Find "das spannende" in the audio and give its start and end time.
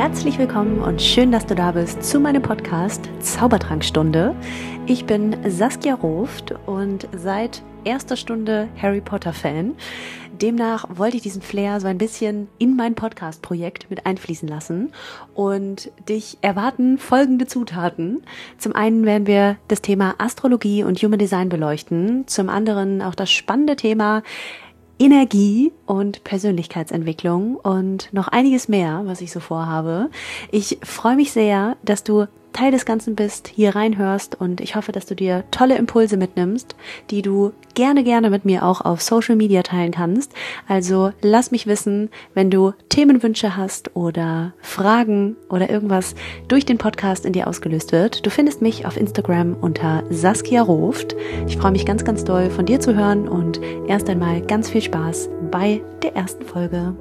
23.14-23.76